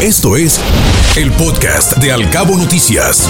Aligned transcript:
Esto 0.00 0.36
es 0.36 0.60
el 1.16 1.32
podcast 1.32 1.96
de 1.96 2.12
Alcabo 2.12 2.56
Noticias. 2.56 3.28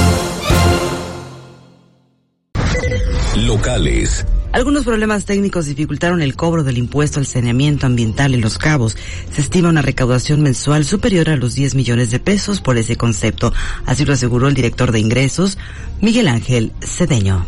Locales. 3.35 4.27
Algunos 4.53 4.85
problemas 4.85 5.25
técnicos 5.25 5.65
dificultaron 5.65 6.21
el 6.21 6.37
cobro 6.37 6.65
del 6.65 6.77
impuesto 6.77 7.21
al 7.21 7.27
saneamiento 7.27 7.87
ambiental 7.87 8.35
en 8.35 8.43
Los 8.43 8.59
Cabos. 8.59 8.99
Se 9.33 9.41
estima 9.41 9.71
una 9.71 9.81
recaudación 9.81 10.43
mensual 10.43 10.85
superior 10.85 11.31
a 11.31 11.37
los 11.37 11.55
10 11.55 11.75
millones 11.75 12.11
de 12.11 12.21
pesos 12.21 12.61
por 12.61 12.77
ese 12.77 12.97
concepto. 12.97 13.51
Así 13.87 14.05
lo 14.05 14.13
aseguró 14.13 14.47
el 14.47 14.55
director 14.55 14.93
de 14.93 15.01
ingresos, 15.01 15.57
Miguel 16.03 16.29
Ángel 16.29 16.75
Cedeño 16.83 17.47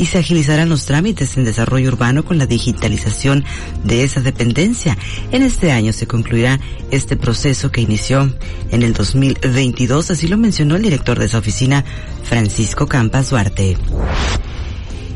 y 0.00 0.06
se 0.06 0.18
agilizarán 0.18 0.70
los 0.70 0.86
trámites 0.86 1.36
en 1.36 1.44
desarrollo 1.44 1.88
urbano 1.88 2.24
con 2.24 2.38
la 2.38 2.46
digitalización 2.46 3.44
de 3.84 4.02
esa 4.02 4.22
dependencia. 4.22 4.96
En 5.30 5.42
este 5.42 5.72
año 5.72 5.92
se 5.92 6.06
concluirá 6.06 6.58
este 6.90 7.16
proceso 7.16 7.70
que 7.70 7.82
inició 7.82 8.34
en 8.70 8.82
el 8.82 8.94
2022, 8.94 10.10
así 10.10 10.26
lo 10.26 10.38
mencionó 10.38 10.76
el 10.76 10.82
director 10.82 11.18
de 11.18 11.26
esa 11.26 11.38
oficina, 11.38 11.84
Francisco 12.24 12.86
Campas 12.86 13.28
Duarte. 13.28 13.76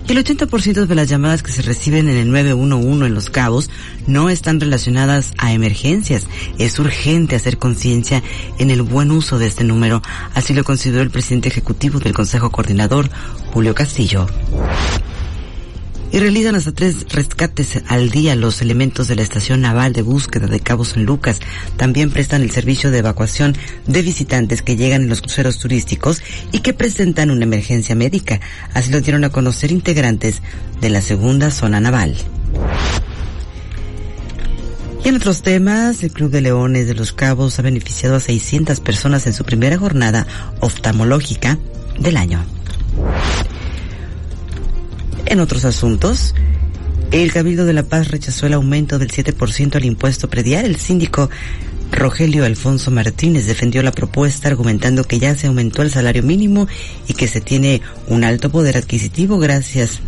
El 0.07 0.23
80% 0.23 0.85
de 0.85 0.95
las 0.95 1.09
llamadas 1.09 1.43
que 1.43 1.51
se 1.51 1.63
reciben 1.63 2.11
en 2.11 2.17
el 2.17 2.31
911 2.31 3.07
en 3.07 3.15
Los 3.15 3.31
Cabos 3.31 3.71
no 4.07 4.29
están 4.29 4.61
relacionadas 4.61 5.33
a 5.39 5.53
emergencias. 5.53 6.27
Es 6.59 6.79
urgente 6.79 7.37
hacer 7.37 7.57
conciencia 7.57 8.23
en 8.59 8.71
el 8.71 8.83
buen 8.83 9.11
uso 9.11 9.39
de 9.39 9.47
este 9.47 9.65
número. 9.65 10.03
Así 10.35 10.53
lo 10.53 10.63
consideró 10.63 11.03
el 11.03 11.11
presidente 11.11 11.49
ejecutivo 11.49 12.01
del 12.01 12.13
Consejo 12.13 12.51
Coordinador, 12.51 13.09
Julio 13.53 13.75
Castillo 13.75 14.27
y 16.15 16.21
realizan 16.21 16.55
hasta 16.55 16.71
tres 16.71 17.07
rescates 17.13 17.83
al 17.89 18.09
día 18.09 18.37
los 18.37 18.63
elementos 18.63 19.09
de 19.09 19.17
la 19.17 19.23
Estación 19.23 19.63
Naval 19.63 19.93
de 19.93 20.03
Búsqueda 20.03 20.47
de 20.47 20.61
Cabo 20.61 20.85
San 20.85 21.05
Lucas. 21.05 21.41
También 21.77 22.13
prestan 22.13 22.43
el 22.43 22.53
servicio 22.53 22.93
de 22.93 22.99
evacuación 22.99 23.57
de 23.89 24.01
visitantes 24.01 24.63
que 24.63 24.77
llegan 24.77 25.03
en 25.03 25.09
los 25.09 25.23
cruceros 25.23 25.59
turísticos 25.59 26.23
y 26.53 26.61
que 26.61 26.73
presentan 26.73 27.33
una 27.33 27.43
emergencia 27.43 27.97
médica. 27.97 28.39
Así 28.75 28.93
lo 28.93 29.01
dieron 29.01 29.25
a 29.25 29.31
conocer 29.31 29.73
integrantes 29.73 30.41
de 30.81 30.89
la 30.89 31.01
segunda 31.01 31.51
zona 31.51 31.81
naval. 31.81 32.15
Y 35.05 35.09
en 35.09 35.17
otros 35.17 35.43
temas, 35.43 36.05
el 36.05 36.13
Club 36.13 36.31
de 36.31 36.43
Leones 36.43 36.87
de 36.87 36.95
los 36.95 37.13
Cabos 37.13 37.59
ha 37.59 37.63
beneficiado 37.63 38.15
a 38.15 38.21
600 38.21 38.79
personas 38.79 39.27
en 39.27 39.33
su 39.33 39.43
primera 39.45 39.79
jornada 39.79 40.29
oftalmológica 40.61 41.59
del 41.99 42.17
año. 42.17 42.45
En 45.35 45.41
otros 45.41 45.65
asuntos, 45.65 46.33
el 47.11 47.33
Cabildo 47.33 47.65
de 47.65 47.73
la 47.73 47.83
Paz 47.83 48.13
rechazó 48.13 48.47
el 48.47 48.53
aumento 48.53 49.01
del 49.01 49.11
7% 49.11 49.75
al 49.75 49.85
impuesto 49.85 50.31
predial. 50.31 50.65
El 50.65 50.77
síndico 50.77 51.29
Rogelio 51.91 52.45
Alfonso 52.45 52.93
Martínez 52.93 53.45
defendió 53.47 53.83
la 53.83 53.91
propuesta 53.91 54.47
argumentando 54.47 55.03
que 55.03 55.19
ya 55.19 55.35
se 55.35 55.49
aumentó 55.49 55.83
el 55.83 55.91
salario 55.91 56.23
mínimo 56.23 56.69
y 57.09 57.15
que 57.15 57.27
se 57.27 57.41
tiene 57.41 57.83
un 58.07 58.23
alto 58.23 58.49
poder 58.49 58.77
adquisitivo 58.77 59.41
gracias 59.41 59.99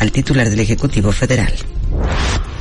al 0.00 0.10
titular 0.10 0.50
del 0.50 0.58
Ejecutivo 0.58 1.12
Federal. 1.12 1.54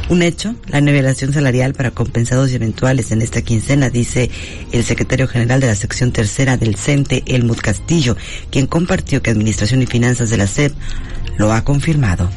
Un 0.07 0.21
hecho, 0.21 0.53
la 0.67 0.81
nivelación 0.81 1.33
salarial 1.33 1.73
para 1.73 1.89
compensados 1.89 2.51
y 2.51 2.55
eventuales 2.55 3.11
en 3.11 3.23
esta 3.23 3.41
quincena, 3.41 3.89
dice 3.89 4.29
el 4.71 4.83
secretario 4.83 5.27
general 5.27 5.61
de 5.61 5.67
la 5.67 5.75
sección 5.75 6.11
tercera 6.11 6.57
del 6.57 6.75
CENTE, 6.75 7.23
Elmut 7.25 7.61
Castillo, 7.61 8.17
quien 8.51 8.67
compartió 8.67 9.23
que 9.23 9.31
Administración 9.31 9.81
y 9.81 9.87
Finanzas 9.87 10.29
de 10.29 10.37
la 10.37 10.45
SEP 10.45 10.73
lo 11.41 11.51
ha 11.51 11.63
confirmado. 11.63 12.29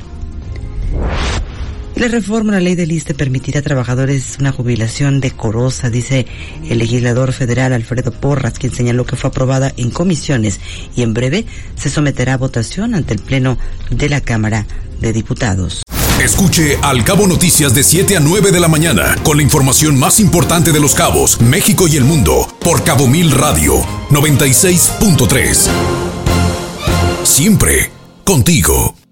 La 1.95 2.09
reforma 2.09 2.53
a 2.53 2.57
la 2.57 2.63
ley 2.63 2.75
del 2.75 2.91
ISTE 2.91 3.15
permitirá 3.15 3.61
a 3.61 3.63
trabajadores 3.63 4.39
una 4.41 4.51
jubilación 4.51 5.21
decorosa, 5.21 5.91
dice 5.91 6.27
el 6.69 6.79
legislador 6.79 7.33
federal 7.33 7.73
Alfredo 7.73 8.11
Porras, 8.11 8.59
quien 8.59 8.75
señaló 8.75 9.07
que 9.07 9.15
fue 9.15 9.29
aprobada 9.29 9.73
en 9.77 9.91
comisiones 9.91 10.59
y 10.97 11.03
en 11.03 11.15
breve 11.15 11.47
se 11.77 11.91
someterá 11.91 12.35
a 12.35 12.39
votación 12.39 12.97
ante 12.97 13.15
el 13.15 13.21
Pleno 13.21 13.59
de 13.91 14.09
la 14.09 14.21
Cámara 14.23 14.67
de 15.01 15.13
Diputados. 15.13 15.83
Escuche 16.21 16.79
Al 16.83 17.05
Cabo 17.05 17.29
Noticias 17.29 17.75
de 17.75 17.85
7 17.85 18.17
a 18.17 18.21
9 18.21 18.51
de 18.51 18.61
la 18.61 18.69
mañana 18.69 19.15
con 19.23 19.37
la 19.37 19.43
información 19.43 19.99
más 19.99 20.19
importante 20.19 20.73
de 20.73 20.81
los 20.81 20.95
cabos, 20.95 21.41
México 21.43 21.87
y 21.87 21.97
el 21.97 22.05
mundo 22.05 22.49
por 22.61 22.83
Cabo 22.83 23.07
Mil 23.07 23.31
Radio 23.31 23.75
96.3. 24.11 25.69
Siempre 27.25 27.91
contigo. 28.25 29.04